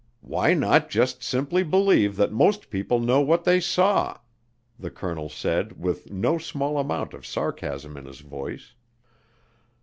"Why 0.21 0.55
not 0.55 0.89
just 0.89 1.21
simply 1.21 1.61
believe 1.61 2.15
that 2.15 2.31
most 2.31 2.71
people 2.71 2.99
know 2.99 3.21
what 3.21 3.43
they 3.43 3.59
saw?" 3.59 4.17
the 4.79 4.89
colonel 4.89 5.29
said 5.29 5.79
with 5.79 6.09
no 6.11 6.39
small 6.39 6.79
amount 6.79 7.13
of 7.13 7.23
sarcasm 7.23 7.95
in 7.95 8.05
his 8.05 8.21
voice. 8.21 8.73